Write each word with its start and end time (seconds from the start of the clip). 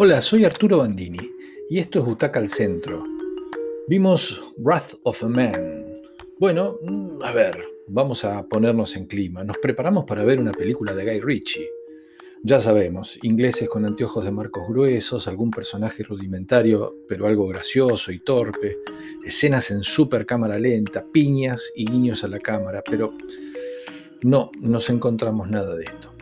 Hola, 0.00 0.20
soy 0.20 0.44
Arturo 0.44 0.78
Bandini 0.78 1.18
y 1.68 1.80
esto 1.80 1.98
es 1.98 2.04
Butaca 2.04 2.38
al 2.38 2.48
Centro. 2.48 3.02
Vimos 3.88 4.40
Wrath 4.56 4.94
of 5.02 5.24
a 5.24 5.28
Man. 5.28 6.02
Bueno, 6.38 6.76
mm, 6.80 7.20
a 7.20 7.32
ver, 7.32 7.58
vamos 7.88 8.24
a 8.24 8.46
ponernos 8.46 8.94
en 8.94 9.06
clima. 9.06 9.42
Nos 9.42 9.58
preparamos 9.58 10.04
para 10.04 10.22
ver 10.22 10.38
una 10.38 10.52
película 10.52 10.94
de 10.94 11.04
Guy 11.04 11.20
Ritchie. 11.20 11.68
Ya 12.44 12.60
sabemos, 12.60 13.18
ingleses 13.24 13.68
con 13.68 13.86
anteojos 13.86 14.24
de 14.24 14.30
marcos 14.30 14.68
gruesos, 14.68 15.26
algún 15.26 15.50
personaje 15.50 16.04
rudimentario 16.04 16.94
pero 17.08 17.26
algo 17.26 17.48
gracioso 17.48 18.12
y 18.12 18.20
torpe, 18.20 18.78
escenas 19.24 19.72
en 19.72 19.82
super 19.82 20.26
cámara 20.26 20.60
lenta, 20.60 21.04
piñas 21.12 21.72
y 21.74 21.90
guiños 21.90 22.22
a 22.22 22.28
la 22.28 22.38
cámara, 22.38 22.84
pero 22.88 23.14
no 24.22 24.52
nos 24.60 24.90
encontramos 24.90 25.50
nada 25.50 25.74
de 25.74 25.86
esto. 25.86 26.14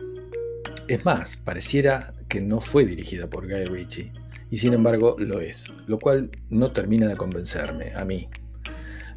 Es 0.87 1.05
más, 1.05 1.37
pareciera 1.37 2.16
que 2.27 2.41
no 2.41 2.61
fue 2.61 2.85
dirigida 2.85 3.29
por 3.29 3.47
Guy 3.47 3.65
Ritchie, 3.65 4.11
y 4.49 4.57
sin 4.57 4.73
embargo 4.73 5.15
lo 5.19 5.41
es, 5.41 5.71
lo 5.87 5.99
cual 5.99 6.31
no 6.49 6.71
termina 6.71 7.07
de 7.07 7.17
convencerme, 7.17 7.93
a 7.93 8.05
mí. 8.05 8.27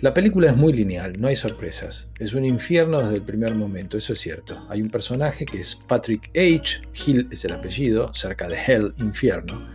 La 0.00 0.14
película 0.14 0.48
es 0.48 0.56
muy 0.56 0.72
lineal, 0.72 1.20
no 1.20 1.28
hay 1.28 1.36
sorpresas. 1.36 2.08
Es 2.18 2.32
un 2.32 2.46
infierno 2.46 3.02
desde 3.02 3.16
el 3.16 3.22
primer 3.22 3.54
momento, 3.54 3.98
eso 3.98 4.14
es 4.14 4.18
cierto. 4.18 4.66
Hay 4.70 4.80
un 4.80 4.88
personaje 4.88 5.44
que 5.44 5.60
es 5.60 5.76
Patrick 5.76 6.30
H., 6.30 6.80
Hill 7.06 7.28
es 7.30 7.44
el 7.44 7.52
apellido, 7.52 8.10
cerca 8.14 8.48
de 8.48 8.56
Hell, 8.56 8.94
infierno, 8.96 9.68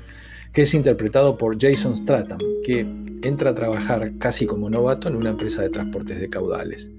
que 0.51 0.63
es 0.63 0.73
interpretado 0.73 1.37
por 1.37 1.61
Jason 1.61 1.95
Stratham, 1.95 2.39
que 2.63 2.79
entra 3.21 3.51
a 3.51 3.55
trabajar 3.55 4.17
casi 4.17 4.47
como 4.47 4.67
novato 4.67 5.07
en 5.07 5.15
una 5.15 5.29
empresa 5.29 5.61
de 5.61 5.69
transportes 5.69 6.19
de 6.19 6.29
caudales. 6.29 6.89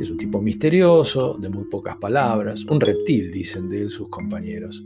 Es 0.00 0.08
un 0.08 0.16
tipo 0.16 0.40
misterioso, 0.40 1.36
de 1.38 1.50
muy 1.50 1.66
pocas 1.66 1.96
palabras, 1.96 2.64
un 2.64 2.80
reptil, 2.80 3.30
dicen 3.30 3.68
de 3.68 3.82
él 3.82 3.90
sus 3.90 4.08
compañeros. 4.08 4.82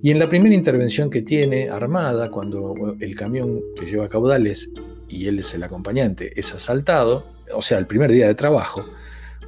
Y 0.00 0.10
en 0.12 0.18
la 0.18 0.28
primera 0.28 0.54
intervención 0.54 1.10
que 1.10 1.22
tiene, 1.22 1.70
armada, 1.70 2.30
cuando 2.30 2.96
el 3.00 3.16
camión 3.16 3.60
que 3.76 3.86
lleva 3.86 4.08
caudales 4.08 4.70
y 5.08 5.26
él 5.26 5.40
es 5.40 5.54
el 5.54 5.62
acompañante, 5.64 6.38
es 6.38 6.54
asaltado, 6.54 7.26
o 7.52 7.62
sea, 7.62 7.78
el 7.78 7.86
primer 7.86 8.12
día 8.12 8.28
de 8.28 8.34
trabajo, 8.34 8.84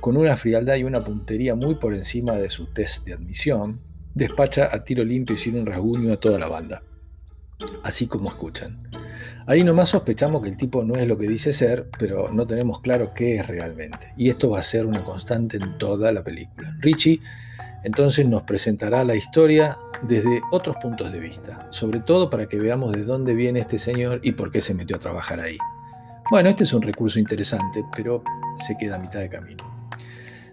con 0.01 0.17
una 0.17 0.37
frialdad 0.37 0.77
y 0.77 0.85
una 0.85 1.05
puntería 1.05 1.55
muy 1.55 1.77
por 1.77 1.95
encima 1.95 2.35
de 2.35 2.51
su 2.51 2.67
test 2.67 3.05
de 3.05 3.13
admisión, 3.13 3.81
despacha 4.15 4.71
a 4.73 4.83
tiro 4.83 5.05
limpio 5.05 5.37
y 5.37 5.39
sin 5.39 5.57
un 5.57 5.67
rasguño 5.67 6.13
a 6.13 6.17
toda 6.19 6.39
la 6.39 6.49
banda. 6.49 6.83
Así 7.85 8.07
como 8.07 8.29
escuchan. 8.29 8.89
Ahí 9.47 9.63
nomás 9.63 9.91
sospechamos 9.91 10.41
que 10.43 10.49
el 10.49 10.57
tipo 10.57 10.83
no 10.83 10.97
es 10.97 11.07
lo 11.07 11.19
que 11.19 11.29
dice 11.29 11.53
ser, 11.53 11.89
pero 11.99 12.33
no 12.33 12.47
tenemos 12.47 12.81
claro 12.81 13.13
qué 13.15 13.37
es 13.37 13.47
realmente. 13.47 14.13
Y 14.17 14.31
esto 14.31 14.51
va 14.51 14.61
a 14.61 14.63
ser 14.63 14.87
una 14.87 15.05
constante 15.05 15.59
en 15.59 15.79
toda 15.79 16.11
la 16.11 16.25
película. 16.25 16.75
Richie 16.81 17.21
entonces 17.83 18.27
nos 18.27 18.43
presentará 18.43 19.05
la 19.05 19.15
historia 19.15 19.79
desde 20.03 20.43
otros 20.51 20.77
puntos 20.77 21.13
de 21.13 21.21
vista, 21.21 21.67
sobre 21.71 22.01
todo 22.01 22.31
para 22.31 22.47
que 22.47 22.59
veamos 22.59 22.93
de 22.93 23.05
dónde 23.05 23.35
viene 23.35 23.61
este 23.61 23.79
señor 23.79 24.21
y 24.23 24.33
por 24.33 24.51
qué 24.51 24.61
se 24.61 24.75
metió 24.75 24.97
a 24.97 24.99
trabajar 24.99 25.41
ahí. 25.41 25.59
Bueno, 26.31 26.49
este 26.49 26.65
es 26.65 26.73
un 26.73 26.83
recurso 26.83 27.19
interesante, 27.19 27.85
pero 27.95 28.23
se 28.67 28.77
queda 28.77 28.97
a 28.97 28.99
mitad 28.99 29.21
de 29.21 29.29
camino. 29.29 29.89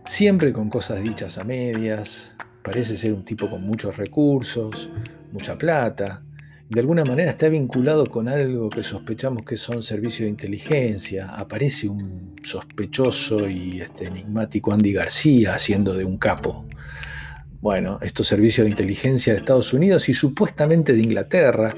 Siempre 0.06 0.54
con 0.54 0.70
cosas 0.70 1.02
dichas 1.02 1.38
a 1.38 1.44
medias, 1.44 2.34
parece 2.64 2.98
ser 2.98 3.14
un 3.14 3.24
tipo 3.24 3.50
con 3.50 3.62
muchos 3.64 3.98
recursos, 3.98 4.90
mucha 5.32 5.58
plata, 5.58 6.24
de 6.70 6.82
alguna 6.82 7.06
manera 7.06 7.32
está 7.32 7.48
vinculado 7.48 8.06
con 8.08 8.28
algo 8.28 8.70
que 8.70 8.84
sospechamos 8.84 9.44
que 9.44 9.56
son 9.56 9.82
servicios 9.84 10.26
de 10.26 10.32
inteligencia. 10.32 11.30
Aparece 11.30 11.88
un 11.88 12.36
sospechoso 12.44 13.48
y 13.48 13.80
este, 13.80 14.08
enigmático 14.08 14.74
Andy 14.74 14.92
García 14.92 15.56
haciendo 15.56 15.94
de 15.94 16.04
un 16.04 16.18
capo. 16.18 16.66
Bueno, 17.60 17.98
estos 18.02 18.28
servicios 18.28 18.66
de 18.66 18.72
inteligencia 18.72 19.34
de 19.34 19.40
Estados 19.40 19.74
Unidos 19.74 20.10
y 20.10 20.14
supuestamente 20.14 20.94
de 20.94 21.02
Inglaterra, 21.02 21.74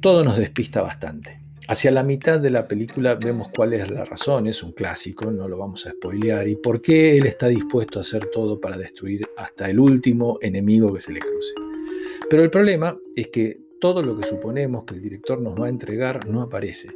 todo 0.00 0.22
nos 0.22 0.38
despista 0.38 0.82
bastante. 0.82 1.40
Hacia 1.66 1.90
la 1.90 2.02
mitad 2.02 2.40
de 2.40 2.50
la 2.50 2.66
película 2.66 3.16
vemos 3.16 3.48
cuál 3.54 3.72
es 3.72 3.90
la 3.90 4.04
razón, 4.04 4.46
es 4.46 4.62
un 4.62 4.72
clásico, 4.72 5.30
no 5.30 5.48
lo 5.48 5.58
vamos 5.58 5.86
a 5.86 5.90
spoilear, 5.90 6.48
y 6.48 6.56
por 6.56 6.80
qué 6.80 7.16
él 7.16 7.26
está 7.26 7.48
dispuesto 7.48 7.98
a 7.98 8.02
hacer 8.02 8.26
todo 8.26 8.60
para 8.60 8.76
destruir 8.76 9.28
hasta 9.36 9.68
el 9.68 9.78
último 9.78 10.38
enemigo 10.42 10.92
que 10.92 11.00
se 11.00 11.12
le 11.12 11.20
cruce. 11.20 11.54
Pero 12.28 12.42
el 12.42 12.50
problema 12.50 12.96
es 13.16 13.28
que 13.28 13.60
todo 13.80 14.02
lo 14.02 14.16
que 14.16 14.26
suponemos 14.26 14.84
que 14.84 14.94
el 14.94 15.02
director 15.02 15.40
nos 15.40 15.54
va 15.54 15.66
a 15.66 15.70
entregar 15.70 16.28
no 16.28 16.42
aparece. 16.42 16.88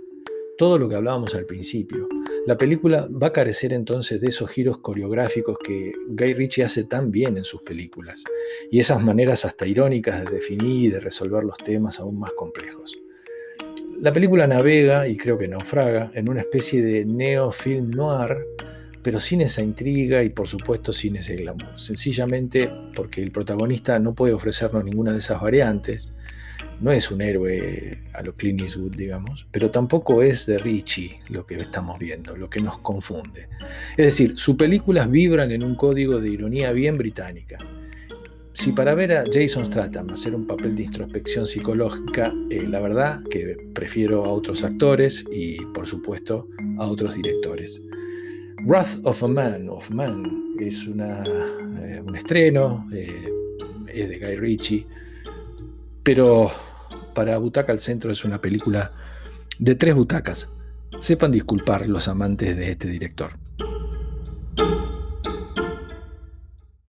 Todo 0.57 0.79
lo 0.79 0.89
que 0.89 0.95
hablábamos 0.95 1.35
al 1.35 1.47
principio. 1.47 2.09
La 2.47 2.57
película 2.57 3.09
va 3.11 3.29
a 3.29 3.33
carecer 3.33 3.73
entonces 3.73 4.21
de 4.21 4.29
esos 4.29 4.51
giros 4.51 4.79
coreográficos 4.79 5.59
que 5.59 5.93
Guy 6.09 6.35
Ritchie 6.35 6.63
hace 6.63 6.85
tan 6.85 7.11
bien 7.11 7.37
en 7.37 7.45
sus 7.45 7.63
películas, 7.63 8.23
y 8.71 8.79
esas 8.79 9.03
maneras 9.03 9.45
hasta 9.45 9.67
irónicas 9.67 10.25
de 10.25 10.31
definir 10.31 10.85
y 10.85 10.91
de 10.91 11.01
resolver 11.01 11.43
los 11.43 11.57
temas 11.57 11.99
aún 11.99 12.21
más 12.21 12.33
complejos. 12.35 12.97
La 14.01 14.13
película 14.13 14.47
navega, 14.47 15.09
y 15.09 15.17
creo 15.17 15.39
que 15.39 15.49
naufraga, 15.49 16.13
en 16.15 16.29
una 16.29 16.41
especie 16.43 16.83
de 16.83 17.05
neo-film 17.05 17.91
noir, 17.91 18.47
pero 19.03 19.19
sin 19.19 19.41
esa 19.41 19.61
intriga 19.61 20.23
y 20.23 20.31
por 20.31 20.47
supuesto 20.47 20.93
sin 20.93 21.17
ese 21.17 21.37
glamour. 21.37 21.79
Sencillamente 21.79 22.71
porque 22.95 23.23
el 23.23 23.33
protagonista 23.33 23.99
no 23.99 24.15
puede 24.15 24.35
ofrecernos 24.35 24.85
ninguna 24.85 25.13
de 25.13 25.19
esas 25.19 25.41
variantes, 25.41 26.09
no 26.81 26.93
es 26.93 27.11
un 27.11 27.21
héroe 27.21 27.99
a 28.13 28.23
lo 28.23 28.35
Clint 28.35 28.63
Eastwood, 28.63 28.95
digamos, 28.95 29.47
pero 29.51 29.71
tampoco 29.71 30.23
es 30.23 30.47
de 30.47 30.59
Richie 30.59 31.21
lo 31.29 31.47
que 31.47 31.61
estamos 31.61 31.99
viendo, 31.99 32.37
lo 32.37 32.51
que 32.51 32.61
nos 32.61 32.79
confunde. 32.79 33.49
Es 33.97 34.07
decir, 34.07 34.37
sus 34.37 34.57
películas 34.57 35.11
vibran 35.11 35.51
en 35.51 35.65
un 35.65 35.75
código 35.75 36.21
de 36.21 36.31
ironía 36.31 36.73
bien 36.73 36.97
británica. 36.97 37.59
Si 38.53 38.73
para 38.73 38.95
ver 38.95 39.13
a 39.13 39.25
Jason 39.31 39.65
Stratham 39.65 40.11
hacer 40.11 40.35
un 40.35 40.47
papel 40.47 40.77
de 40.77 40.85
introspección 40.85 41.47
psicológica, 41.47 42.33
eh, 42.51 42.65
la 42.69 42.81
verdad 42.81 43.21
que 43.29 43.57
prefiero 43.75 44.25
a 44.25 44.29
otros 44.29 44.63
actores 44.63 45.25
y 45.33 45.57
por 45.75 45.89
supuesto 45.89 46.49
a 46.79 46.87
otros 46.87 47.17
directores. 47.17 47.83
Wrath 48.65 49.01
of 49.05 49.23
a 49.25 49.29
Man, 49.29 49.69
of 49.69 49.91
Man, 49.91 50.55
es 50.61 50.87
una, 50.87 51.25
eh, 51.25 52.01
un 52.05 52.15
estreno, 52.15 52.87
eh, 52.93 53.29
es 53.93 54.09
de 54.09 54.19
Guy 54.19 54.37
Ritchie 54.37 54.87
pero 56.05 56.53
para 57.15 57.39
Butaca 57.39 57.73
al 57.73 57.81
Centro 57.81 58.13
es 58.13 58.25
una 58.25 58.41
película 58.41 58.93
de 59.59 59.75
tres 59.75 59.95
butacas. 59.95 60.51
Sepan 61.01 61.33
disculpar 61.33 61.89
los 61.89 62.07
amantes 62.07 62.57
de 62.57 62.71
este 62.71 62.87
director. 62.87 63.33